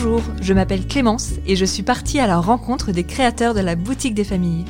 Bonjour, 0.00 0.22
je 0.40 0.54
m'appelle 0.54 0.86
Clémence 0.86 1.32
et 1.44 1.56
je 1.56 1.64
suis 1.64 1.82
partie 1.82 2.20
à 2.20 2.28
la 2.28 2.38
rencontre 2.38 2.92
des 2.92 3.02
créateurs 3.02 3.52
de 3.52 3.58
la 3.58 3.74
boutique 3.74 4.14
des 4.14 4.22
familles. 4.22 4.64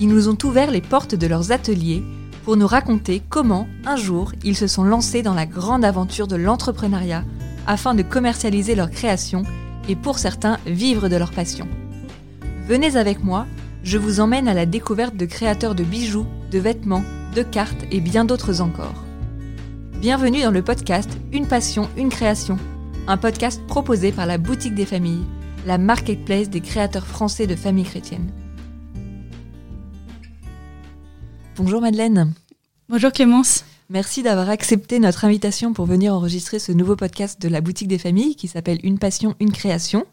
Ils 0.00 0.08
nous 0.08 0.30
ont 0.30 0.38
ouvert 0.42 0.70
les 0.70 0.80
portes 0.80 1.14
de 1.14 1.26
leurs 1.26 1.52
ateliers 1.52 2.02
pour 2.46 2.56
nous 2.56 2.66
raconter 2.66 3.20
comment, 3.28 3.68
un 3.84 3.96
jour, 3.96 4.32
ils 4.42 4.56
se 4.56 4.66
sont 4.66 4.82
lancés 4.82 5.20
dans 5.20 5.34
la 5.34 5.44
grande 5.44 5.84
aventure 5.84 6.26
de 6.26 6.36
l'entrepreneuriat 6.36 7.24
afin 7.66 7.94
de 7.94 8.00
commercialiser 8.00 8.74
leurs 8.74 8.90
créations 8.90 9.42
et 9.86 9.96
pour 9.96 10.18
certains 10.18 10.56
vivre 10.64 11.10
de 11.10 11.16
leur 11.16 11.32
passion. 11.32 11.68
Venez 12.66 12.96
avec 12.96 13.22
moi, 13.22 13.44
je 13.82 13.98
vous 13.98 14.18
emmène 14.20 14.48
à 14.48 14.54
la 14.54 14.64
découverte 14.64 15.14
de 15.14 15.26
créateurs 15.26 15.74
de 15.74 15.84
bijoux, 15.84 16.26
de 16.50 16.58
vêtements, 16.58 17.04
de 17.36 17.42
cartes 17.42 17.84
et 17.90 18.00
bien 18.00 18.24
d'autres 18.24 18.62
encore. 18.62 19.04
Bienvenue 20.00 20.40
dans 20.40 20.50
le 20.50 20.62
podcast 20.62 21.10
Une 21.32 21.46
passion, 21.46 21.86
une 21.98 22.08
création, 22.08 22.56
un 23.06 23.18
podcast 23.18 23.60
proposé 23.66 24.12
par 24.12 24.24
la 24.24 24.38
Boutique 24.38 24.74
des 24.74 24.86
Familles, 24.86 25.24
la 25.66 25.76
marketplace 25.76 26.48
des 26.48 26.62
créateurs 26.62 27.06
français 27.06 27.46
de 27.46 27.54
familles 27.54 27.84
chrétiennes. 27.84 28.30
Bonjour 31.56 31.82
Madeleine. 31.82 32.32
Bonjour 32.88 33.12
Clémence. 33.12 33.64
Merci 33.90 34.22
d'avoir 34.22 34.48
accepté 34.48 34.98
notre 34.98 35.26
invitation 35.26 35.74
pour 35.74 35.84
venir 35.84 36.14
enregistrer 36.14 36.58
ce 36.58 36.72
nouveau 36.72 36.96
podcast 36.96 37.40
de 37.42 37.48
la 37.48 37.60
Boutique 37.60 37.88
des 37.88 37.98
Familles 37.98 38.36
qui 38.36 38.48
s'appelle 38.48 38.78
Une 38.82 38.98
passion, 38.98 39.34
une 39.38 39.52
création. 39.52 40.06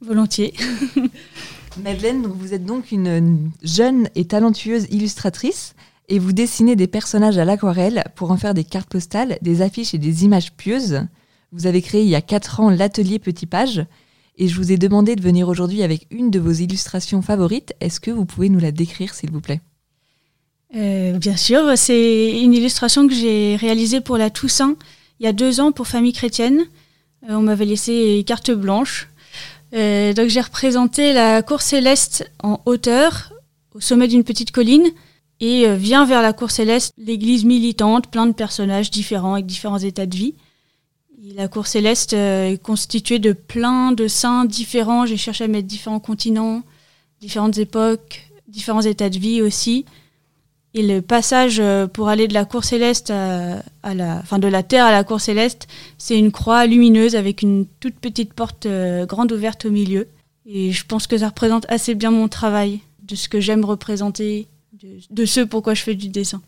Volontiers. 0.00 0.54
Madeleine, 1.84 2.26
vous 2.26 2.54
êtes 2.54 2.64
donc 2.64 2.92
une 2.92 3.50
jeune 3.62 4.08
et 4.14 4.24
talentueuse 4.24 4.86
illustratrice 4.90 5.74
et 6.08 6.18
vous 6.18 6.32
dessinez 6.32 6.76
des 6.76 6.86
personnages 6.86 7.36
à 7.36 7.44
l'aquarelle 7.44 8.04
pour 8.16 8.30
en 8.30 8.38
faire 8.38 8.54
des 8.54 8.64
cartes 8.64 8.88
postales, 8.88 9.36
des 9.42 9.60
affiches 9.60 9.92
et 9.92 9.98
des 9.98 10.24
images 10.24 10.52
pieuses. 10.52 11.02
Vous 11.52 11.66
avez 11.66 11.82
créé 11.82 12.02
il 12.02 12.08
y 12.08 12.14
a 12.14 12.20
4 12.20 12.60
ans 12.60 12.70
l'atelier 12.70 13.18
Petit 13.18 13.46
Page 13.46 13.84
et 14.36 14.48
je 14.48 14.56
vous 14.56 14.70
ai 14.70 14.76
demandé 14.76 15.16
de 15.16 15.22
venir 15.22 15.48
aujourd'hui 15.48 15.82
avec 15.82 16.06
une 16.10 16.30
de 16.30 16.38
vos 16.38 16.52
illustrations 16.52 17.22
favorites. 17.22 17.74
Est-ce 17.80 18.00
que 18.00 18.10
vous 18.10 18.24
pouvez 18.24 18.48
nous 18.48 18.60
la 18.60 18.70
décrire 18.70 19.14
s'il 19.14 19.30
vous 19.30 19.40
plaît? 19.40 19.60
Euh, 20.76 21.18
Bien 21.18 21.36
sûr, 21.36 21.76
c'est 21.76 22.40
une 22.40 22.54
illustration 22.54 23.08
que 23.08 23.14
j'ai 23.14 23.56
réalisée 23.56 24.00
pour 24.00 24.18
la 24.18 24.30
Toussaint 24.30 24.76
il 25.20 25.24
y 25.24 25.26
a 25.26 25.32
deux 25.32 25.60
ans 25.60 25.72
pour 25.72 25.86
Famille 25.86 26.12
Chrétienne. 26.12 26.64
Euh, 27.28 27.34
on 27.34 27.42
m'avait 27.42 27.64
laissé 27.64 28.22
carte 28.26 28.50
blanche. 28.50 29.08
Euh, 29.74 30.12
donc 30.14 30.28
j'ai 30.28 30.40
représenté 30.40 31.12
la 31.12 31.42
cour 31.42 31.60
céleste 31.60 32.30
en 32.42 32.60
hauteur, 32.64 33.32
au 33.74 33.80
sommet 33.80 34.08
d'une 34.08 34.24
petite 34.24 34.50
colline, 34.50 34.86
et 35.40 35.66
euh, 35.66 35.74
vient 35.74 36.06
vers 36.06 36.22
la 36.22 36.32
cour 36.32 36.50
céleste 36.50 36.94
l'église 36.96 37.44
militante, 37.44 38.08
plein 38.10 38.26
de 38.26 38.32
personnages 38.32 38.90
différents 38.90 39.34
avec 39.34 39.46
différents 39.46 39.78
états 39.78 40.06
de 40.06 40.16
vie. 40.16 40.34
La 41.34 41.48
cour 41.48 41.66
céleste 41.66 42.14
euh, 42.14 42.50
est 42.50 42.62
constituée 42.62 43.18
de 43.18 43.32
plein 43.32 43.92
de 43.92 44.08
saints 44.08 44.44
différents. 44.44 45.06
J'ai 45.06 45.16
cherché 45.16 45.44
à 45.44 45.48
mettre 45.48 45.66
différents 45.66 46.00
continents, 46.00 46.62
différentes 47.20 47.58
époques, 47.58 48.28
différents 48.46 48.82
états 48.82 49.10
de 49.10 49.18
vie 49.18 49.42
aussi. 49.42 49.84
Et 50.74 50.82
le 50.82 51.00
passage 51.00 51.62
pour 51.94 52.08
aller 52.08 52.28
de 52.28 52.34
la 52.34 52.44
cour 52.44 52.62
céleste 52.62 53.10
à, 53.10 53.62
la, 53.94 54.18
enfin 54.18 54.38
de 54.38 54.46
la 54.46 54.62
terre 54.62 54.84
à 54.84 54.92
la 54.92 55.02
cour 55.02 55.20
céleste, 55.20 55.66
c'est 55.96 56.16
une 56.16 56.30
croix 56.30 56.66
lumineuse 56.66 57.16
avec 57.16 57.40
une 57.42 57.66
toute 57.80 57.94
petite 57.94 58.34
porte 58.34 58.68
grande 59.06 59.32
ouverte 59.32 59.64
au 59.64 59.70
milieu. 59.70 60.08
Et 60.46 60.70
je 60.72 60.84
pense 60.84 61.06
que 61.06 61.18
ça 61.18 61.28
représente 61.28 61.66
assez 61.70 61.94
bien 61.94 62.10
mon 62.10 62.28
travail, 62.28 62.80
de 63.02 63.16
ce 63.16 63.28
que 63.28 63.40
j'aime 63.40 63.64
représenter 63.64 64.46
de, 65.10 65.24
ce 65.24 65.40
pourquoi 65.40 65.74
je 65.74 65.82
fais 65.82 65.94
du 65.94 66.08
dessin. 66.08 66.40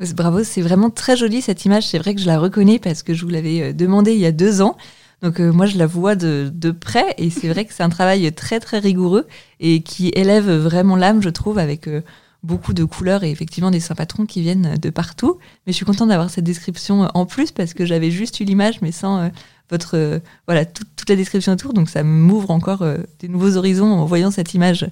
Bravo, 0.00 0.42
c'est 0.42 0.60
vraiment 0.60 0.90
très 0.90 1.16
joli 1.16 1.40
cette 1.40 1.64
image. 1.64 1.86
C'est 1.86 1.98
vrai 1.98 2.14
que 2.14 2.20
je 2.20 2.26
la 2.26 2.38
reconnais 2.38 2.78
parce 2.78 3.02
que 3.02 3.14
je 3.14 3.24
vous 3.24 3.30
l'avais 3.30 3.62
euh, 3.62 3.72
demandé 3.72 4.12
il 4.12 4.18
y 4.18 4.26
a 4.26 4.32
deux 4.32 4.60
ans. 4.60 4.76
Donc 5.22 5.40
euh, 5.40 5.52
moi, 5.52 5.66
je 5.66 5.78
la 5.78 5.86
vois 5.86 6.16
de, 6.16 6.50
près 6.72 7.14
et 7.16 7.30
c'est 7.30 7.48
vrai 7.48 7.64
que 7.64 7.72
c'est 7.72 7.84
un 7.84 7.88
travail 7.88 8.30
très 8.32 8.60
très 8.60 8.78
rigoureux 8.80 9.26
et 9.60 9.82
qui 9.82 10.10
élève 10.14 10.50
vraiment 10.50 10.96
l'âme, 10.96 11.22
je 11.22 11.28
trouve, 11.28 11.58
avec 11.58 11.86
euh, 11.86 12.02
beaucoup 12.42 12.74
de 12.74 12.84
couleurs 12.84 13.22
et 13.22 13.30
effectivement 13.30 13.70
des 13.70 13.80
saints 13.80 13.94
patrons 13.94 14.26
qui 14.26 14.42
viennent 14.42 14.76
de 14.76 14.90
partout. 14.90 15.38
Mais 15.66 15.72
je 15.72 15.76
suis 15.76 15.86
contente 15.86 16.08
d'avoir 16.08 16.28
cette 16.28 16.44
description 16.44 17.08
en 17.14 17.24
plus 17.24 17.52
parce 17.52 17.72
que 17.72 17.86
j'avais 17.86 18.10
juste 18.10 18.40
eu 18.40 18.44
l'image 18.44 18.82
mais 18.82 18.92
sans 18.92 19.30
votre 19.70 20.20
voilà 20.46 20.66
toute 20.66 21.08
la 21.08 21.16
description 21.16 21.52
autour. 21.52 21.72
Donc 21.72 21.88
ça 21.88 22.02
m'ouvre 22.02 22.50
encore 22.50 22.84
des 23.20 23.28
nouveaux 23.28 23.56
horizons 23.56 23.90
en 23.90 24.04
voyant 24.04 24.30
cette 24.30 24.52
image. 24.52 24.86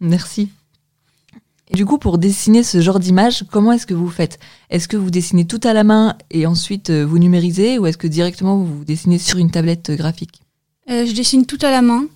Merci. 0.00 0.50
Et 1.72 1.76
du 1.76 1.86
coup, 1.86 1.98
pour 1.98 2.18
dessiner 2.18 2.64
ce 2.64 2.80
genre 2.80 2.98
d'image, 2.98 3.44
comment 3.50 3.70
est-ce 3.70 3.86
que 3.86 3.94
vous 3.94 4.10
faites? 4.10 4.40
Est-ce 4.70 4.88
que 4.88 4.96
vous 4.96 5.10
dessinez 5.10 5.46
tout 5.46 5.60
à 5.62 5.72
la 5.72 5.84
main 5.84 6.16
et 6.32 6.44
ensuite 6.44 6.90
euh, 6.90 7.06
vous 7.06 7.20
numérisez 7.20 7.78
ou 7.78 7.86
est-ce 7.86 7.96
que 7.96 8.08
directement 8.08 8.58
vous 8.58 8.84
dessinez 8.84 9.18
sur 9.18 9.38
une 9.38 9.52
tablette 9.52 9.92
graphique? 9.92 10.42
Euh, 10.90 11.06
Je 11.06 11.12
dessine 11.12 11.46
tout 11.46 11.58
à 11.62 11.70
la 11.70 11.80
main 11.80 12.06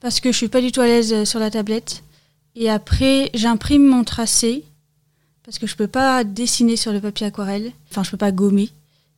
parce 0.00 0.20
que 0.20 0.32
je 0.32 0.38
suis 0.38 0.48
pas 0.48 0.62
du 0.62 0.72
tout 0.72 0.80
à 0.80 0.86
l'aise 0.86 1.12
euh, 1.12 1.24
sur 1.26 1.38
la 1.38 1.50
tablette. 1.50 2.02
Et 2.56 2.70
après, 2.70 3.30
j'imprime 3.34 3.84
mon 3.84 4.04
tracé 4.04 4.64
parce 5.44 5.58
que 5.58 5.66
je 5.66 5.76
peux 5.76 5.86
pas 5.86 6.24
dessiner 6.24 6.76
sur 6.76 6.90
le 6.90 7.00
papier 7.00 7.26
aquarelle. 7.26 7.72
Enfin, 7.90 8.02
je 8.04 8.10
peux 8.10 8.16
pas 8.16 8.32
gommer. 8.32 8.70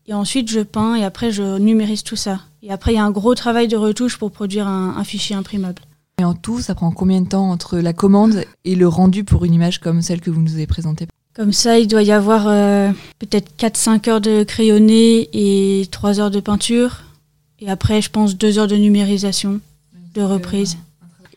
Et 0.09 0.15
ensuite, 0.15 0.51
je 0.51 0.61
peins 0.61 0.97
et 0.97 1.05
après, 1.05 1.31
je 1.31 1.59
numérise 1.59 2.03
tout 2.03 2.17
ça. 2.17 2.41
Et 2.65 2.73
après, 2.73 2.93
il 2.93 2.97
y 2.97 2.99
a 2.99 3.05
un 3.05 3.13
gros 3.13 3.37
travail 3.37 3.69
de 3.69 3.77
retouche 3.77 4.19
pour 4.19 4.33
produire 4.33 4.67
un 4.67 5.05
fichier 5.05 5.37
imprimable. 5.37 5.83
Et 6.21 6.25
en 6.25 6.35
tout, 6.35 6.61
ça 6.61 6.75
prend 6.75 6.91
combien 6.91 7.23
de 7.23 7.29
temps 7.29 7.51
entre 7.51 7.79
la 7.79 7.95
commande 7.95 8.45
et 8.67 8.75
le 8.75 8.87
rendu 8.87 9.25
pour 9.25 9.47
une 9.47 9.55
image 9.55 9.81
comme 9.81 10.03
celle 10.03 10.21
que 10.21 10.29
vous 10.29 10.43
nous 10.43 10.53
avez 10.53 10.67
présentée 10.67 11.07
Comme 11.35 11.55
ça, 11.55 11.79
il 11.79 11.89
doit 11.89 12.03
y 12.03 12.13
avoir 12.13 12.47
euh, 12.47 12.91
peut-être 13.19 13.51
4-5 13.57 14.11
heures 14.11 14.21
de 14.21 14.45
crayonné 14.45 15.31
et 15.33 15.87
3 15.91 16.21
heures 16.21 16.31
de 16.31 16.41
peinture. 16.41 17.05
Et 17.59 17.71
après, 17.71 18.03
je 18.03 18.11
pense 18.11 18.37
2 18.37 18.59
heures 18.59 18.67
de 18.67 18.77
numérisation, 18.77 19.61
de 20.13 20.21
reprise. 20.21 20.77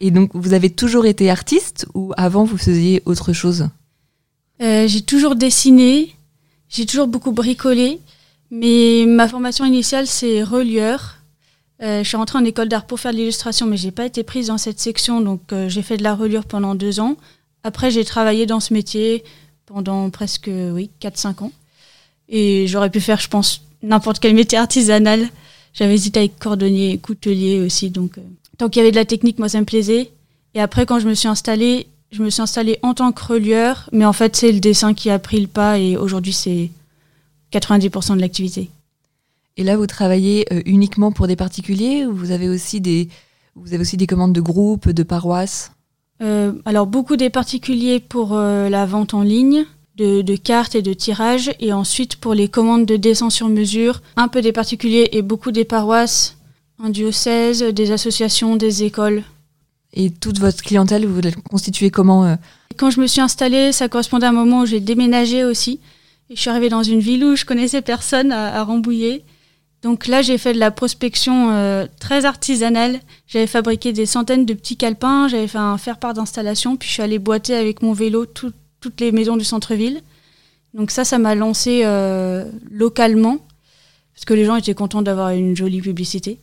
Et 0.02 0.12
donc, 0.12 0.32
vous 0.34 0.52
avez 0.52 0.70
toujours 0.70 1.06
été 1.06 1.30
artiste 1.30 1.88
ou 1.94 2.12
avant, 2.18 2.44
vous 2.44 2.58
faisiez 2.58 3.02
autre 3.06 3.32
chose 3.32 3.70
euh, 4.62 4.86
J'ai 4.86 5.04
toujours 5.04 5.38
dessiné, 5.38 6.14
j'ai 6.68 6.86
toujours 6.86 7.08
beaucoup 7.08 7.32
bricolé. 7.32 8.02
Mais 8.52 9.06
ma 9.08 9.30
formation 9.30 9.64
initiale, 9.64 10.08
c'est 10.08 10.44
relieur. 10.44 11.20
Euh, 11.84 12.02
je 12.02 12.08
suis 12.08 12.18
rentrée 12.18 12.40
en 12.40 12.46
école 12.46 12.70
d'art 12.70 12.86
pour 12.86 13.00
faire 13.00 13.12
de 13.12 13.18
l'illustration, 13.18 13.66
mais 13.66 13.76
j'ai 13.76 13.92
pas 13.92 14.06
été 14.06 14.24
prise 14.24 14.48
dans 14.48 14.58
cette 14.58 14.80
section, 14.80 15.20
donc 15.20 15.42
euh, 15.52 15.68
j'ai 15.68 15.82
fait 15.82 15.98
de 15.98 16.04
la 16.04 16.16
reliure 16.16 16.46
pendant 16.46 16.76
deux 16.76 17.02
ans. 17.02 17.18
Après, 17.64 17.92
j'ai 17.92 18.06
travaillé 18.06 18.46
dans 18.46 18.62
ce 18.62 18.74
métier 18.74 19.24
pendant 19.66 20.10
presque 20.10 20.50
oui 20.50 20.90
4-5 21.02 21.44
ans. 21.44 21.52
Et 22.30 22.68
j'aurais 22.68 22.90
pu 22.90 23.02
faire, 23.02 23.20
je 23.20 23.28
pense, 23.28 23.62
n'importe 23.82 24.20
quel 24.20 24.34
métier 24.34 24.58
artisanal. 24.58 25.28
J'avais 25.74 25.94
hésité 25.94 26.20
avec 26.20 26.40
cordonnier, 26.40 26.98
coutelier 27.00 27.60
aussi. 27.60 27.90
Donc, 27.90 28.18
euh, 28.18 28.22
tant 28.58 28.70
qu'il 28.70 28.80
y 28.80 28.84
avait 28.84 28.92
de 28.92 28.96
la 28.96 29.06
technique, 29.06 29.40
moi, 29.40 29.50
ça 29.50 29.60
me 29.60 29.66
plaisait. 29.66 30.12
Et 30.54 30.62
après, 30.62 30.86
quand 30.86 31.00
je 31.00 31.08
me 31.08 31.16
suis 31.16 31.28
installée, 31.28 31.88
je 32.12 32.24
me 32.24 32.30
suis 32.30 32.42
installée 32.42 32.80
en 32.82 32.94
tant 32.94 33.12
que 33.12 33.26
relieur. 33.26 33.90
Mais 33.92 34.06
en 34.06 34.14
fait, 34.14 34.38
c'est 34.38 34.52
le 34.54 34.60
dessin 34.60 34.94
qui 34.94 35.10
a 35.10 35.20
pris 35.20 35.42
le 35.42 35.48
pas. 35.48 35.80
Et 35.80 35.98
aujourd'hui, 35.98 36.34
c'est 36.34 36.70
90% 37.52 38.16
de 38.16 38.22
l'activité. 38.22 38.70
Et 39.58 39.64
là, 39.64 39.78
vous 39.78 39.88
travaillez 39.88 40.46
euh, 40.52 40.62
uniquement 40.66 41.12
pour 41.12 41.28
des 41.28 41.36
particuliers 41.36 42.06
ou 42.06 42.16
vous 42.16 42.32
avez 42.32 42.50
aussi 42.50 42.82
des, 42.82 43.10
vous 43.56 43.74
avez 43.74 43.82
aussi 43.82 43.98
des 43.98 44.08
commandes 44.08 44.34
de 44.34 44.42
groupes, 44.42 44.90
de 44.90 45.04
paroisses? 45.04 45.72
Euh, 46.22 46.54
Alors, 46.66 46.88
beaucoup 46.88 47.18
des 47.18 47.30
particuliers 47.30 48.00
pour 48.00 48.34
euh, 48.34 48.70
la 48.70 48.86
vente 48.86 49.14
en 49.14 49.22
ligne. 49.22 49.66
De, 49.96 50.24
de, 50.24 50.36
cartes 50.36 50.74
et 50.74 50.82
de 50.82 50.92
tirages, 50.92 51.52
et 51.60 51.72
ensuite 51.72 52.16
pour 52.16 52.34
les 52.34 52.48
commandes 52.48 52.88
de 52.88 52.96
dessin 52.98 53.30
sur 53.30 53.48
mesure, 53.48 54.02
un 54.16 54.28
peu 54.28 54.42
des 54.42 54.52
particuliers 54.52 55.10
et 55.12 55.22
beaucoup 55.22 55.52
des 55.52 55.66
paroisses, 55.66 56.36
un 56.84 56.90
diocèse, 56.90 57.62
des 57.62 57.92
associations, 57.92 58.56
des 58.56 58.86
écoles. 58.86 59.22
Et 59.94 60.10
toute 60.10 60.40
votre 60.40 60.64
clientèle, 60.64 61.06
vous 61.06 61.22
la 61.22 61.32
constituez 61.32 61.92
comment 61.92 62.40
Quand 62.76 62.90
je 62.90 63.00
me 63.00 63.06
suis 63.06 63.22
installée, 63.22 63.72
ça 63.72 63.88
correspondait 63.88 64.26
à 64.26 64.30
un 64.30 64.32
moment 64.32 64.62
où 64.62 64.66
j'ai 64.66 64.80
déménagé 64.80 65.44
aussi. 65.44 65.80
Et 66.32 66.36
je 66.36 66.42
suis 66.42 66.50
arrivée 66.50 66.70
dans 66.70 66.82
une 66.82 67.00
ville 67.00 67.24
où 67.24 67.36
je 67.36 67.46
connaissais 67.46 67.84
personne 67.84 68.32
à, 68.32 68.60
à 68.60 68.64
Rambouillet. 68.64 69.24
Donc 69.84 70.08
là, 70.08 70.22
j'ai 70.22 70.38
fait 70.38 70.54
de 70.54 70.60
la 70.60 70.72
prospection 70.72 71.52
euh, 71.52 71.86
très 72.00 72.24
artisanale. 72.24 73.02
J'avais 73.28 73.48
fabriqué 73.48 73.92
des 73.92 74.06
centaines 74.06 74.46
de 74.46 74.54
petits 74.54 74.78
calepins, 74.78 75.28
j'avais 75.28 75.48
fait 75.48 75.58
un 75.58 75.78
faire-part 75.78 76.14
d'installation, 76.14 76.78
puis 76.78 76.88
je 76.88 76.94
suis 76.94 77.04
allée 77.04 77.20
boiter 77.20 77.54
avec 77.54 77.82
mon 77.82 77.92
vélo 77.92 78.26
toutes 78.26 79.02
les 79.02 79.12
maisons 79.12 79.36
du 79.36 79.44
centre-ville. 79.44 80.02
Donc 80.74 80.90
ça, 80.90 81.04
ça 81.04 81.20
m'a 81.20 81.36
lancé 81.36 81.82
euh, 81.84 82.50
localement, 82.72 83.40
parce 84.16 84.24
que 84.26 84.34
les 84.34 84.46
gens 84.46 84.56
étaient 84.56 84.74
contents 84.74 85.02
d'avoir 85.02 85.32
une 85.32 85.56
jolie 85.56 85.82
publicité. 85.82 86.40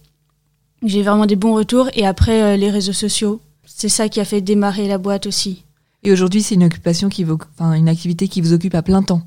J'ai 0.84 1.02
vraiment 1.02 1.26
des 1.26 1.36
bons 1.36 1.54
retours, 1.54 1.88
et 1.94 2.06
après, 2.06 2.42
euh, 2.42 2.56
les 2.56 2.70
réseaux 2.70 2.92
sociaux, 2.92 3.40
c'est 3.64 3.88
ça 3.88 4.10
qui 4.10 4.20
a 4.20 4.24
fait 4.26 4.42
démarrer 4.42 4.86
la 4.86 4.98
boîte 4.98 5.26
aussi. 5.26 5.64
Et 6.02 6.12
aujourd'hui, 6.12 6.42
c'est 6.42 6.56
une 6.56 6.64
occupation 6.64 7.08
qui 7.08 7.24
vous, 7.24 7.38
enfin, 7.58 7.72
une 7.72 7.88
activité 7.88 8.28
qui 8.28 8.42
vous 8.42 8.52
occupe 8.52 8.74
à 8.74 8.82
plein 8.82 9.02
temps. 9.02 9.22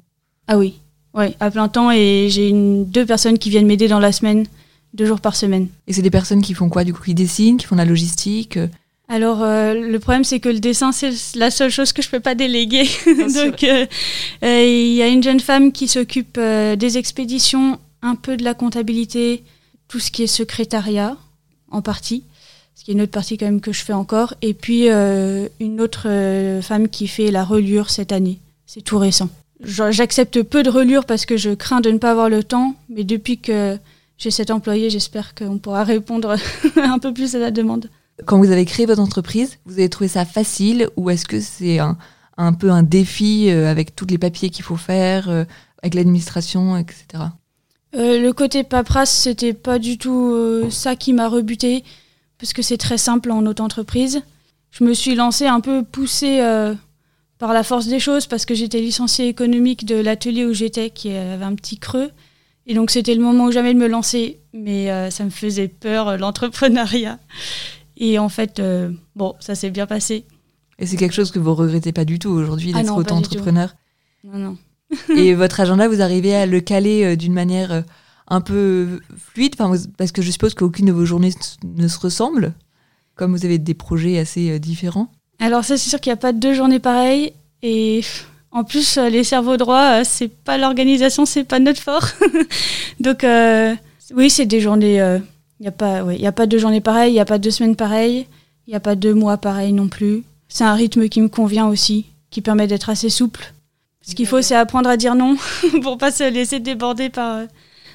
Ah 0.47 0.57
oui, 0.57 0.75
oui, 1.13 1.35
à 1.39 1.51
plein 1.51 1.67
temps 1.67 1.91
et 1.91 2.27
j'ai 2.29 2.51
deux 2.51 3.05
personnes 3.05 3.37
qui 3.37 3.49
viennent 3.49 3.67
m'aider 3.67 3.87
dans 3.87 3.99
la 3.99 4.11
semaine, 4.11 4.45
deux 4.93 5.05
jours 5.05 5.21
par 5.21 5.35
semaine. 5.35 5.67
Et 5.87 5.93
c'est 5.93 6.01
des 6.01 6.09
personnes 6.09 6.41
qui 6.41 6.53
font 6.53 6.69
quoi 6.69 6.83
du 6.83 6.93
coup 6.93 7.03
Qui 7.03 7.13
dessinent, 7.13 7.57
qui 7.57 7.65
font 7.65 7.75
de 7.75 7.81
la 7.81 7.85
logistique 7.85 8.57
euh? 8.57 8.67
alors, 9.09 9.43
euh, 9.43 9.73
le 9.73 9.99
problème, 9.99 10.23
c'est 10.23 10.39
que 10.39 10.49
le 10.49 10.59
dessin, 10.59 10.91
c'est 10.91 11.11
la 11.35 11.51
seule 11.51 11.69
chose 11.69 11.91
que 11.91 12.01
je 12.01 12.09
peux 12.09 12.21
pas 12.21 12.33
déléguer. 12.33 12.85
Donc, 13.05 13.63
euh, 13.63 13.85
il 14.41 14.93
y 14.93 15.03
a 15.03 15.07
une 15.07 15.21
jeune 15.21 15.41
femme 15.41 15.71
qui 15.71 15.87
s'occupe 15.87 16.39
des 16.39 16.97
expéditions, 16.97 17.79
un 18.01 18.15
peu 18.15 18.37
de 18.37 18.43
la 18.43 18.55
comptabilité, 18.55 19.43
tout 19.87 19.99
ce 19.99 20.09
qui 20.09 20.23
est 20.23 20.27
secrétariat, 20.27 21.17
en 21.69 21.81
partie. 21.81 22.23
ce 22.75 22.85
qui 22.85 22.91
est 22.91 22.93
une 22.93 23.01
autre 23.01 23.11
partie 23.11 23.37
quand 23.37 23.45
même 23.45 23.61
que 23.61 23.73
je 23.73 23.83
fais 23.83 23.93
encore. 23.93 24.33
Et 24.41 24.55
puis 24.55 24.87
une 24.87 25.81
autre 25.81 26.07
femme 26.61 26.87
qui 26.87 27.07
fait 27.07 27.29
la 27.29 27.43
relure 27.43 27.89
cette 27.89 28.13
année. 28.13 28.39
C'est 28.65 28.81
tout 28.81 28.97
récent. 28.97 29.29
J'accepte 29.63 30.43
peu 30.43 30.63
de 30.63 30.69
relure 30.69 31.05
parce 31.05 31.25
que 31.25 31.37
je 31.37 31.51
crains 31.51 31.81
de 31.81 31.89
ne 31.89 31.97
pas 31.97 32.11
avoir 32.11 32.29
le 32.29 32.43
temps, 32.43 32.75
mais 32.89 33.03
depuis 33.03 33.39
que 33.39 33.77
j'ai 34.17 34.31
cet 34.31 34.51
employé, 34.51 34.89
j'espère 34.89 35.35
qu'on 35.35 35.57
pourra 35.57 35.83
répondre 35.83 36.35
un 36.75 36.99
peu 36.99 37.13
plus 37.13 37.35
à 37.35 37.39
la 37.39 37.51
demande. 37.51 37.89
Quand 38.25 38.37
vous 38.37 38.51
avez 38.51 38.65
créé 38.65 38.85
votre 38.85 39.01
entreprise, 39.01 39.57
vous 39.65 39.73
avez 39.73 39.89
trouvé 39.89 40.07
ça 40.07 40.25
facile 40.25 40.89
ou 40.97 41.09
est-ce 41.09 41.25
que 41.25 41.39
c'est 41.39 41.79
un, 41.79 42.53
peu 42.53 42.69
un 42.69 42.83
défi 42.83 43.49
euh, 43.49 43.69
avec 43.69 43.95
tous 43.95 44.05
les 44.05 44.17
papiers 44.17 44.49
qu'il 44.49 44.63
faut 44.63 44.77
faire, 44.77 45.29
euh, 45.29 45.45
avec 45.81 45.95
l'administration, 45.95 46.77
etc. 46.77 47.05
Euh, 47.95 48.19
le 48.19 48.33
côté 48.33 48.63
paperasse, 48.63 49.11
c'était 49.11 49.53
pas 49.53 49.79
du 49.79 49.97
tout 49.97 50.69
ça 50.69 50.95
qui 50.95 51.13
m'a 51.13 51.27
rebuté, 51.27 51.83
parce 52.39 52.53
que 52.53 52.61
c'est 52.61 52.77
très 52.77 52.97
simple 52.97 53.31
en 53.31 53.45
auto-entreprise. 53.45 54.21
Je 54.71 54.83
me 54.83 54.93
suis 54.93 55.15
lancée 55.15 55.45
un 55.45 55.59
peu 55.59 55.83
poussée 55.83 56.39
par 57.43 57.51
la 57.51 57.63
force 57.63 57.87
des 57.87 57.99
choses, 57.99 58.25
parce 58.25 58.45
que 58.45 58.55
j'étais 58.55 58.79
licenciée 58.79 59.27
économique 59.27 59.83
de 59.83 59.95
l'atelier 59.95 60.45
où 60.45 60.53
j'étais, 60.53 60.91
qui 60.91 61.11
avait 61.11 61.43
un 61.43 61.55
petit 61.55 61.77
creux. 61.77 62.09
Et 62.67 62.73
donc 62.73 62.89
c'était 62.89 63.13
le 63.13 63.21
moment 63.21 63.47
où 63.47 63.51
jamais 63.51 63.73
de 63.73 63.79
me 63.79 63.87
lancer, 63.87 64.39
mais 64.53 65.11
ça 65.11 65.25
me 65.25 65.29
faisait 65.29 65.67
peur, 65.67 66.17
l'entrepreneuriat. 66.17 67.19
Et 67.97 68.19
en 68.19 68.29
fait, 68.29 68.59
euh, 68.59 68.91
bon, 69.15 69.35
ça 69.39 69.55
s'est 69.55 69.69
bien 69.69 69.87
passé. 69.87 70.25
Et 70.79 70.85
c'est 70.85 70.97
quelque 70.97 71.13
chose 71.13 71.31
que 71.31 71.39
vous 71.39 71.53
regrettez 71.53 71.91
pas 71.91 72.05
du 72.05 72.19
tout 72.19 72.29
aujourd'hui 72.29 72.71
ah 72.73 72.81
d'être 72.81 72.95
auto-entrepreneur? 72.95 73.75
Non, 74.23 74.37
non. 74.37 74.57
Et 75.15 75.33
votre 75.33 75.59
agenda, 75.59 75.87
vous 75.87 76.01
arrivez 76.01 76.35
à 76.35 76.45
le 76.45 76.59
caler 76.59 77.03
euh, 77.03 77.15
d'une 77.15 77.33
manière 77.33 77.71
euh, 77.71 77.81
un 78.27 78.41
peu 78.41 78.99
fluide? 79.17 79.55
Parce 79.55 80.11
que 80.11 80.21
je 80.21 80.31
suppose 80.31 80.53
qu'aucune 80.53 80.87
de 80.87 80.91
vos 80.91 81.05
journées 81.05 81.31
ne 81.63 81.87
se 81.87 81.99
ressemble, 81.99 82.53
comme 83.15 83.35
vous 83.35 83.45
avez 83.45 83.57
des 83.57 83.73
projets 83.73 84.17
assez 84.17 84.59
différents. 84.59 85.11
Alors 85.39 85.63
ça, 85.63 85.77
c'est 85.77 85.89
sûr 85.89 85.99
qu'il 85.99 86.11
n'y 86.11 86.15
a 86.15 86.17
pas 86.17 86.33
deux 86.33 86.53
journées 86.53 86.79
pareilles. 86.79 87.33
Et 87.61 88.01
en 88.51 88.63
plus, 88.63 88.97
les 88.97 89.23
cerveaux 89.23 89.57
droits, 89.57 90.03
c'est 90.03 90.27
pas 90.27 90.57
l'organisation, 90.57 91.25
c'est 91.25 91.43
pas 91.43 91.59
notre 91.59 91.81
fort. 91.81 92.07
Donc 92.99 93.25
oui, 94.15 94.29
c'est 94.29 94.45
des 94.45 94.59
journées 94.59 95.01
il 95.63 95.63
n'y 95.63 95.69
a, 95.69 95.71
pas, 95.71 96.03
ouais, 96.03 96.19
y 96.19 96.27
a 96.27 96.33
pas 96.33 96.45
de 96.45 96.57
journée 96.57 96.81
pareille, 96.81 97.11
il 97.11 97.13
n'y 97.13 97.21
a 97.21 97.25
pas 97.25 97.37
de 97.37 97.49
semaine 97.49 97.77
pareille, 97.77 98.27
il 98.67 98.71
n'y 98.71 98.75
a 98.75 98.81
pas 98.81 98.95
de 98.95 99.13
mois 99.13 99.37
pareil 99.37 99.71
non 99.71 99.87
plus. 99.87 100.23
C'est 100.49 100.65
un 100.65 100.73
rythme 100.73 101.07
qui 101.07 101.21
me 101.21 101.29
convient 101.29 101.67
aussi, 101.67 102.07
qui 102.31 102.41
permet 102.41 102.67
d'être 102.67 102.89
assez 102.89 103.09
souple. 103.09 103.53
Ce 104.01 104.13
qu'il 104.13 104.27
faut, 104.27 104.41
c'est 104.41 104.55
apprendre 104.55 104.89
à 104.89 104.97
dire 104.97 105.15
non 105.15 105.37
pour 105.81 105.97
pas 105.97 106.11
se 106.11 106.29
laisser 106.29 106.59
déborder 106.59 107.09
par 107.09 107.37
euh, 107.37 107.45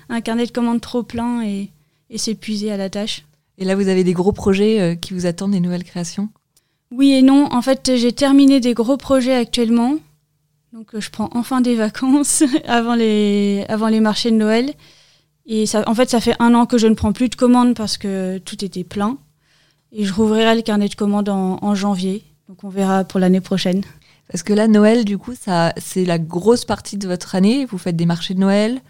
un 0.09 0.23
carnet 0.23 0.47
de 0.47 0.51
commandes 0.51 0.81
trop 0.81 1.03
plein 1.03 1.43
et, 1.43 1.69
s'épuiser 2.17 2.73
à 2.73 2.79
la 2.79 2.89
tâche. 2.89 3.27
Et 3.59 3.67
là, 3.67 3.75
vous 3.75 3.89
avez 3.89 4.03
des 4.03 4.15
gros 4.15 4.33
projets 4.33 4.81
euh, 4.81 4.95
qui 4.95 5.13
vous 5.13 5.27
attendent, 5.27 5.51
des 5.51 5.61
nouvelles 5.61 5.85
créations? 5.85 6.31
Oui 6.91 7.13
et 7.13 7.23
non. 7.23 7.53
En 7.53 7.63
fait, 7.63 7.97
j'ai 7.97 8.13
terminé 8.13 8.61
des 8.61 8.75
gros 8.75 8.97
projets 8.97 9.35
actuellement. 9.35 9.97
Donc, 10.73 10.95
euh, 10.95 11.01
je 11.01 11.11
prends 11.11 11.31
enfin 11.33 11.61
des 11.61 11.75
vacances 11.75 12.43
avant 12.67 12.95
les, 12.95 13.65
avant 13.69 13.89
les 13.89 14.01
marchés 14.01 14.31
de 14.31 14.37
Noël. 14.37 14.75
Et 15.47 15.65
ça, 15.65 15.83
en 15.87 15.95
fait, 15.95 16.11
ça 16.11 16.21
fait 16.21 16.37
un 16.41 16.55
an 16.55 16.67
que 16.67 16.77
je 16.77 16.87
ne 16.87 16.95
prends 16.95 17.13
plus 17.13 17.31
de 17.31 17.35
commandes 17.35 17.75
parce 17.75 17.97
que 17.97 18.39
tout 18.39 18.63
était 18.65 18.85
plein. 18.85 19.17
Et 19.93 20.05
je 20.05 20.13
rouvrirai 20.13 20.55
le 20.55 20.63
carnet 20.63 20.89
de 20.89 20.95
commandes 20.95 21.31
en, 21.31 21.75
janvier. 21.75 22.23
Donc 22.49 22.65
on 22.65 22.69
verra 22.69 23.05
pour 23.05 23.19
l'année 23.19 23.41
prochaine. 23.41 23.83
Parce 24.31 24.43
que 24.43 24.53
là, 24.53 24.69
Noël, 24.69 25.07
du 25.07 25.17
coup, 25.17 25.35
ça, 25.35 25.73
c'est 25.79 26.05
la 26.05 26.19
grosse 26.19 26.67
partie 26.67 26.99
de 26.99 27.09
votre 27.09 27.35
année. 27.35 27.65
Vous 27.65 27.79
faites 27.79 27.97
des 27.97 28.05
marchés 28.05 28.35
de 28.35 28.41
Noël, 28.41 28.83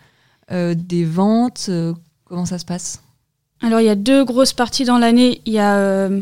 euh, 0.51 0.75
des 0.75 1.05
ventes. 1.05 1.67
Euh, 1.69 1.95
comment 2.25 2.45
ça 2.45 2.59
se 2.59 2.65
passe? 2.65 3.03
Alors, 3.63 3.81
il 3.81 3.87
y 3.87 3.91
a 3.91 3.95
deux 3.95 4.25
grosses 4.25 4.53
parties 4.53 4.85
dans 4.85 4.99
l'année. 4.99 5.41
Il 5.47 5.53
y 5.53 5.61
a 5.61 5.77
euh, 5.77 6.21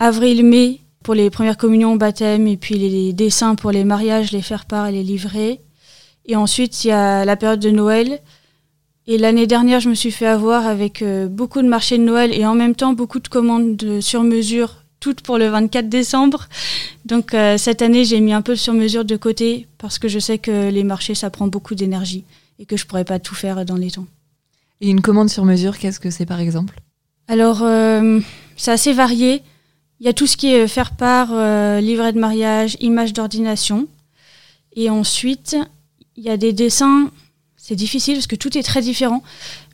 avril-mai 0.00 0.80
pour 1.04 1.14
les 1.14 1.30
premières 1.30 1.56
communions, 1.56 1.94
baptême, 1.94 2.48
et 2.48 2.56
puis 2.56 2.74
les 2.74 3.12
dessins 3.12 3.54
pour 3.54 3.70
les 3.70 3.84
mariages, 3.84 4.32
les 4.32 4.42
faire-part 4.42 4.88
et 4.88 4.92
les 4.92 5.04
livrets. 5.04 5.60
Et 6.26 6.34
ensuite, 6.34 6.84
il 6.84 6.88
y 6.88 6.92
a 6.92 7.24
la 7.24 7.36
période 7.36 7.60
de 7.60 7.70
Noël 7.70 8.20
et 9.06 9.18
l'année 9.18 9.48
dernière, 9.48 9.80
je 9.80 9.88
me 9.88 9.94
suis 9.94 10.12
fait 10.12 10.26
avoir 10.26 10.68
avec 10.68 11.02
euh, 11.02 11.26
beaucoup 11.26 11.62
de 11.62 11.66
marchés 11.66 11.98
de 11.98 12.04
Noël 12.04 12.32
et 12.32 12.46
en 12.46 12.54
même 12.54 12.76
temps 12.76 12.92
beaucoup 12.92 13.18
de 13.18 13.26
commandes 13.26 14.00
sur 14.00 14.22
mesure, 14.22 14.84
toutes 15.00 15.22
pour 15.22 15.36
le 15.36 15.48
24 15.48 15.88
décembre. 15.88 16.48
Donc 17.06 17.34
euh, 17.34 17.58
cette 17.58 17.82
année, 17.82 18.04
j'ai 18.04 18.20
mis 18.20 18.32
un 18.32 18.40
peu 18.40 18.54
sur 18.54 18.72
mesure 18.72 19.04
de 19.04 19.16
côté 19.16 19.66
parce 19.78 19.98
que 19.98 20.06
je 20.06 20.20
sais 20.20 20.38
que 20.38 20.70
les 20.70 20.84
marchés, 20.84 21.16
ça 21.16 21.28
prend 21.28 21.48
beaucoup 21.48 21.74
d'énergie 21.74 22.22
et 22.60 22.66
que 22.66 22.76
je 22.76 22.86
pourrais 22.86 23.04
pas 23.04 23.18
tout 23.18 23.34
faire 23.34 23.64
dans 23.64 23.74
les 23.74 23.90
temps. 23.90 24.06
Et 24.80 24.88
une 24.88 25.00
commande 25.00 25.28
sur 25.28 25.44
mesure, 25.44 25.76
qu'est-ce 25.76 25.98
que 25.98 26.10
c'est 26.10 26.26
par 26.26 26.38
exemple? 26.38 26.78
Alors, 27.26 27.62
euh, 27.62 28.20
c'est 28.56 28.70
assez 28.70 28.92
varié. 28.92 29.42
Il 30.00 30.06
y 30.06 30.08
a 30.08 30.12
tout 30.14 30.26
ce 30.26 30.36
qui 30.36 30.52
est 30.52 30.66
faire 30.66 30.96
part, 30.96 31.28
livret 31.80 32.12
de 32.12 32.18
mariage, 32.18 32.76
image 32.80 33.12
d'ordination. 33.12 33.86
Et 34.74 34.88
ensuite, 34.88 35.56
il 36.16 36.24
y 36.24 36.30
a 36.30 36.38
des 36.38 36.52
dessins 36.52 37.10
c'est 37.70 37.76
difficile 37.76 38.14
parce 38.14 38.26
que 38.26 38.34
tout 38.34 38.58
est 38.58 38.64
très 38.64 38.80
différent. 38.80 39.22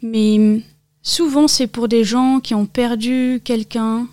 Mais 0.02 0.36
hum, 0.38 0.60
souvent, 1.02 1.48
c'est 1.48 1.66
pour 1.66 1.88
des 1.88 2.04
gens 2.04 2.40
qui 2.40 2.54
ont 2.54 2.66
perdu 2.66 3.40
quelqu'un, 3.42 4.06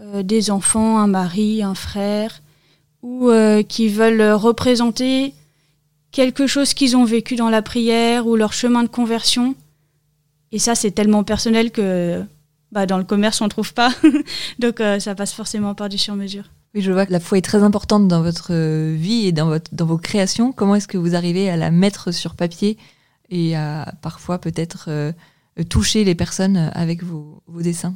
euh, 0.00 0.22
des 0.22 0.50
enfants, 0.50 0.98
un 0.98 1.06
mari, 1.06 1.62
un 1.62 1.74
frère, 1.74 2.42
ou 3.00 3.30
euh, 3.30 3.62
qui 3.62 3.88
veulent 3.88 4.32
représenter 4.32 5.32
quelque 6.10 6.46
chose 6.46 6.74
qu'ils 6.74 6.94
ont 6.94 7.04
vécu 7.04 7.36
dans 7.36 7.48
la 7.48 7.62
prière 7.62 8.26
ou 8.26 8.36
leur 8.36 8.52
chemin 8.52 8.82
de 8.82 8.88
conversion. 8.88 9.54
Et 10.50 10.58
ça, 10.58 10.74
c'est 10.74 10.90
tellement 10.90 11.24
personnel 11.24 11.70
que 11.70 12.22
bah, 12.72 12.86
dans 12.86 12.98
le 12.98 13.04
commerce, 13.04 13.40
on 13.40 13.44
ne 13.44 13.50
trouve 13.50 13.74
pas. 13.74 13.92
Donc, 14.58 14.80
euh, 14.80 14.98
ça 14.98 15.14
passe 15.14 15.32
forcément 15.32 15.74
par 15.74 15.88
du 15.88 15.98
sur-mesure. 15.98 16.44
Oui, 16.74 16.80
je 16.80 16.90
vois 16.90 17.06
que 17.06 17.12
la 17.12 17.20
foi 17.20 17.38
est 17.38 17.42
très 17.42 17.62
importante 17.62 18.08
dans 18.08 18.22
votre 18.22 18.52
vie 18.94 19.26
et 19.26 19.32
dans, 19.32 19.46
votre, 19.46 19.72
dans 19.74 19.84
vos 19.84 19.98
créations. 19.98 20.52
Comment 20.52 20.74
est-ce 20.74 20.88
que 20.88 20.98
vous 20.98 21.14
arrivez 21.14 21.50
à 21.50 21.56
la 21.56 21.70
mettre 21.70 22.12
sur 22.12 22.34
papier 22.34 22.78
et 23.28 23.54
à 23.56 23.92
parfois 24.00 24.38
peut-être 24.38 24.86
euh, 24.88 25.12
toucher 25.68 26.04
les 26.04 26.14
personnes 26.14 26.70
avec 26.74 27.02
vos, 27.02 27.42
dessins? 27.60 27.94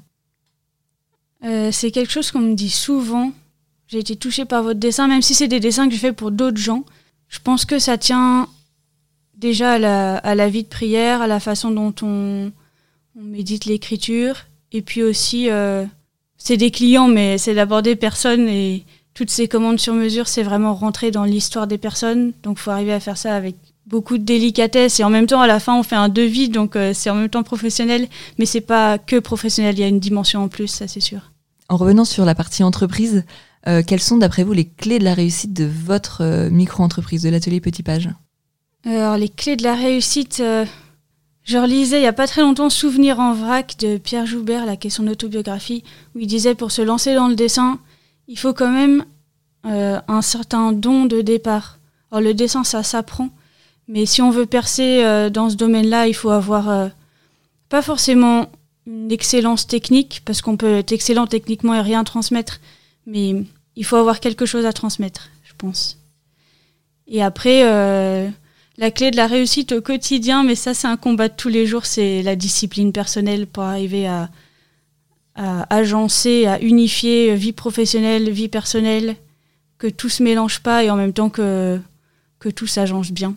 Euh, 1.45 1.71
C'est 1.73 1.91
quelque 1.91 2.13
chose 2.13 2.31
qu'on 2.31 2.41
me 2.41 2.55
dit 2.55 2.71
souvent. 2.71 3.33
J'ai 3.89 3.99
été 3.99 4.17
touchée 4.17 4.45
par 4.45 4.63
votre 4.63 4.81
dessin, 4.81 5.09
même 5.09 5.23
si 5.23 5.35
c'est 5.35 5.49
des 5.49 5.61
dessins 5.61 5.89
que 5.89 5.95
je 5.95 6.01
fais 6.01 6.13
pour 6.13 6.31
d'autres 6.31 6.59
gens. 6.59 6.85
Je 7.29 7.39
pense 7.39 7.65
que 7.65 7.79
ça 7.79 7.97
tient 7.97 8.49
déjà 9.37 9.73
à 9.73 10.35
la, 10.35 10.49
vie 10.49 10.65
de 10.65 10.69
prière, 10.69 11.23
à 11.23 11.27
la 11.27 11.41
façon 11.41 11.71
dont 11.71 11.95
on, 12.03 12.53
médite 13.15 13.65
l'écriture. 13.65 14.47
Et 14.73 14.83
puis 14.83 15.03
aussi, 15.03 15.51
euh, 15.51 15.85
c'est 16.37 16.57
des 16.57 16.71
clients, 16.71 17.09
mais 17.09 17.39
c'est 17.39 17.55
d'abord 17.55 17.83
des 17.83 17.97
personnes. 17.97 18.49
Et 18.49 18.85
toutes 19.15 19.31
ces 19.31 19.49
commandes 19.49 19.81
sur 19.81 19.95
mesure, 19.95 20.29
c'est 20.29 20.43
vraiment 20.43 20.75
rentrer 20.75 21.11
dans 21.11 21.25
l'histoire 21.25 21.67
des 21.67 21.79
personnes. 21.79 22.33
Donc 22.43 22.59
il 22.59 22.63
faut 22.63 22.71
arriver 22.71 22.93
à 22.93 23.01
faire 23.01 23.17
ça 23.17 23.35
avec 23.35 23.57
beaucoup 23.87 24.19
de 24.19 24.25
délicatesse 24.25 25.01
et 25.01 25.05
en 25.05 25.11
même 25.11 25.27
temps 25.27 25.41
à 25.41 25.47
la 25.47 25.61
fin 25.61 25.79
on 25.79 25.83
fait 25.83 25.97
un 25.97 26.09
devis 26.09 26.49
donc 26.49 26.75
euh, 26.75 26.93
c'est 26.93 27.09
en 27.09 27.15
même 27.15 27.29
temps 27.29 27.45
professionnel 27.45 28.09
mais 28.39 28.45
c'est 28.45 28.61
pas 28.61 28.99
que 28.99 29.19
professionnel 29.19 29.77
il 29.77 29.81
y 29.81 29.85
a 29.85 29.89
une 29.89 30.01
dimension 30.01 30.43
en 30.43 30.49
plus 30.49 30.67
ça 30.67 30.89
c'est 30.89 31.01
sûr. 31.01 31.33
En 31.69 31.77
revenant 31.77 32.05
sur 32.05 32.25
la 32.25 32.35
partie 32.35 32.63
entreprise, 32.63 33.25
euh, 33.67 33.83
quelles 33.85 34.01
sont 34.01 34.19
d'après 34.19 34.45
vous 34.45 34.53
les 34.53 34.67
clés 34.67 34.99
de 34.99 35.05
la 35.05 35.15
réussite 35.15 35.53
de 35.53 35.65
votre 35.65 36.23
euh, 36.23 36.51
micro-entreprise 36.51 37.23
de 37.23 37.29
l'atelier 37.29 37.61
Petit 37.61 37.83
Page? 37.83 38.09
Alors 38.85 39.17
les 39.17 39.29
clés 39.29 39.57
de 39.57 39.65
la 39.65 39.75
réussite 39.75 40.43
je 41.47 41.57
relisais 41.57 42.01
il 42.01 42.05
y 42.05 42.07
a 42.07 42.13
pas 42.13 42.27
très 42.27 42.43
longtemps 42.43 42.69
Souvenir 42.69 43.19
en 43.19 43.33
vrac 43.33 43.77
de 43.79 43.97
Pierre 43.97 44.27
Joubert 44.27 44.67
la 44.67 44.77
question 44.77 45.05
d'autobiographie 45.05 45.83
où 46.15 46.19
il 46.19 46.27
disait 46.27 46.55
pour 46.55 46.71
se 46.71 46.83
lancer 46.83 47.15
dans 47.15 47.29
le 47.29 47.35
dessin 47.35 47.79
il 48.29 48.39
faut 48.39 48.53
quand 48.53 48.71
même 48.71 49.05
un 49.65 50.23
certain 50.23 50.71
don 50.71 51.07
de 51.07 51.23
départ. 51.23 51.79
Alors 52.13 52.23
le 52.23 52.35
dessin 52.35 52.63
ça 52.63 52.85
s'apprend 52.85 53.31
mais 53.89 54.07
si 54.07 54.21
on 54.21 54.31
veut 54.31 54.47
percer 54.47 55.05
euh, 55.05 55.31
dans 55.31 55.49
ce 55.51 55.57
domaine-là, 55.57 56.09
il 56.09 56.15
faut 56.15 56.31
avoir 56.31 56.69
euh, 56.69 56.89
pas 57.69 57.83
forcément 57.83 58.51
une 58.87 59.13
excellence 59.13 59.67
technique, 59.67 60.23
parce 60.25 60.43
qu'on 60.43 60.57
peut 60.57 60.79
être 60.79 60.93
excellent 60.93 61.27
techniquement 61.27 61.75
et 61.75 61.81
rien 61.81 62.05
transmettre, 62.05 62.61
mais 63.07 63.45
il 63.75 63.85
faut 63.85 63.97
avoir 63.97 64.21
quelque 64.21 64.47
chose 64.47 64.65
à 64.65 64.73
transmettre, 64.73 65.29
je 65.45 65.53
pense. 65.57 65.99
Et 67.09 67.23
après, 67.23 67.63
euh, 67.65 68.29
la 68.79 68.91
clé 68.91 69.11
de 69.11 69.17
la 69.17 69.27
réussite 69.27 69.73
au 69.73 69.81
quotidien, 69.81 70.43
mais 70.43 70.55
ça 70.55 70.75
c'est 70.75 70.87
un 70.87 70.97
combat 70.97 71.29
de 71.29 71.35
tous 71.35 71.49
les 71.49 71.67
jours, 71.67 71.87
c'est 71.87 72.23
la 72.23 72.37
discipline 72.37 72.93
personnelle 72.93 73.47
pour 73.47 73.63
arriver 73.63 74.07
à, 74.07 74.31
à 75.35 75.75
agencer, 75.75 76.47
à 76.47 76.61
unifier 76.61 77.35
vie 77.37 77.53
professionnelle, 77.53 78.31
vie 78.31 78.49
personnelle, 78.49 79.17
que 79.79 79.87
tout 79.87 80.09
se 80.09 80.23
mélange 80.23 80.61
pas 80.61 80.85
et 80.85 80.91
en 80.91 80.97
même 80.97 81.13
temps 81.13 81.31
que, 81.31 81.79
que 82.39 82.49
tout 82.49 82.67
s'agence 82.67 83.13
bien. 83.13 83.35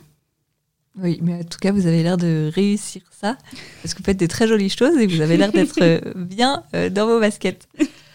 Oui, 1.01 1.19
mais 1.21 1.35
en 1.35 1.43
tout 1.43 1.59
cas, 1.59 1.71
vous 1.71 1.87
avez 1.87 2.03
l'air 2.03 2.17
de 2.17 2.51
réussir 2.53 3.01
ça, 3.11 3.37
parce 3.81 3.93
que 3.93 3.99
vous 3.99 4.05
faites 4.05 4.17
des 4.17 4.27
très 4.27 4.47
jolies 4.47 4.69
choses 4.69 4.97
et 4.97 5.07
vous 5.07 5.21
avez 5.21 5.37
l'air 5.37 5.51
d'être 5.51 5.81
euh, 5.81 5.99
bien 6.15 6.63
euh, 6.73 6.89
dans 6.89 7.05
vos 7.05 7.19
baskets. 7.19 7.67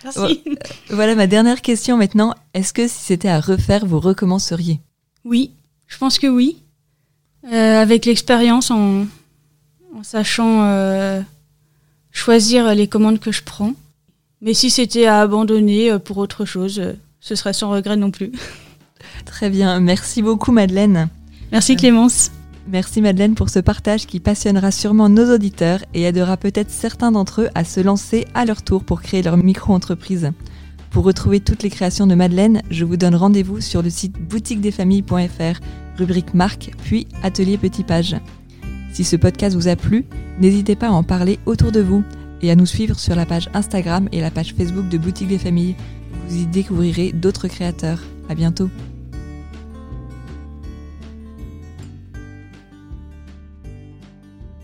Merci. 0.04 0.43
Euh, 0.47 0.54
voilà 0.90 1.14
ma 1.14 1.26
dernière 1.26 1.62
question 1.62 1.97
maintenant. 1.97 2.35
Est-ce 2.52 2.73
que 2.73 2.87
si 2.88 3.02
c'était 3.02 3.28
à 3.28 3.40
refaire, 3.40 3.87
vous 3.87 4.00
recommenceriez? 4.00 4.81
Oui, 5.25 5.52
je 5.87 5.97
pense 5.97 6.19
que 6.19 6.26
oui. 6.26 6.59
Avec 7.50 8.06
l'expérience, 8.06 8.70
en, 8.70 9.06
en, 9.94 10.02
sachant 10.02 11.24
choisir 12.12 12.74
les 12.74 12.88
commandes 12.88 13.20
que 13.20 13.32
je 13.32 13.42
prends. 13.42 13.72
Mais 14.40 14.54
si 14.54 14.70
c'était 14.70 15.06
à 15.06 15.20
abandonner 15.20 15.98
pour 15.98 16.18
autre 16.18 16.44
chose, 16.44 16.94
ce 17.20 17.34
serait 17.34 17.52
sans 17.52 17.70
regret 17.70 17.96
non 17.96 18.10
plus. 18.10 18.32
Très 19.24 19.50
bien, 19.50 19.80
merci 19.80 20.22
beaucoup 20.22 20.52
Madeleine. 20.52 21.08
Merci 21.52 21.76
Clémence. 21.76 22.30
Merci 22.66 23.02
Madeleine 23.02 23.34
pour 23.34 23.50
ce 23.50 23.58
partage 23.58 24.06
qui 24.06 24.20
passionnera 24.20 24.70
sûrement 24.70 25.10
nos 25.10 25.34
auditeurs 25.34 25.80
et 25.92 26.02
aidera 26.02 26.38
peut-être 26.38 26.70
certains 26.70 27.12
d'entre 27.12 27.42
eux 27.42 27.48
à 27.54 27.62
se 27.62 27.80
lancer 27.80 28.26
à 28.34 28.46
leur 28.46 28.62
tour 28.62 28.84
pour 28.84 29.02
créer 29.02 29.22
leur 29.22 29.36
micro-entreprise. 29.36 30.32
Pour 30.90 31.04
retrouver 31.04 31.40
toutes 31.40 31.62
les 31.62 31.70
créations 31.70 32.06
de 32.06 32.14
Madeleine, 32.14 32.62
je 32.70 32.84
vous 32.84 32.96
donne 32.96 33.16
rendez-vous 33.16 33.60
sur 33.60 33.82
le 33.82 33.90
site 33.90 34.14
boutiquedesfamilles.fr, 34.18 35.60
rubrique 35.96 36.34
marque, 36.34 36.70
puis 36.84 37.06
atelier 37.22 37.58
petit 37.58 37.84
page. 37.84 38.16
Si 38.92 39.04
ce 39.04 39.16
podcast 39.16 39.56
vous 39.56 39.68
a 39.68 39.76
plu, 39.76 40.06
n'hésitez 40.40 40.76
pas 40.76 40.88
à 40.88 40.92
en 40.92 41.02
parler 41.02 41.38
autour 41.46 41.72
de 41.72 41.80
vous 41.80 42.04
et 42.42 42.50
à 42.50 42.56
nous 42.56 42.66
suivre 42.66 42.98
sur 42.98 43.16
la 43.16 43.26
page 43.26 43.48
Instagram 43.54 44.08
et 44.12 44.20
la 44.20 44.30
page 44.30 44.54
Facebook 44.56 44.88
de 44.88 44.98
Boutique 44.98 45.28
des 45.28 45.38
Familles. 45.38 45.74
Vous 46.28 46.42
y 46.42 46.46
découvrirez 46.46 47.12
d'autres 47.12 47.48
créateurs. 47.48 48.00
À 48.28 48.34
bientôt. 48.34 48.70